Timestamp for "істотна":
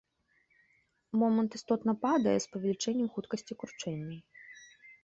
1.59-1.91